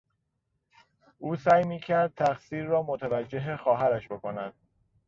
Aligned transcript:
او 1.17 1.35
سعی 1.35 1.63
میکرد 1.63 2.13
تقصیر 2.15 2.63
را 2.65 2.83
متوجه 2.83 3.57
خواهرش 3.57 4.07
بکند. 4.07 4.53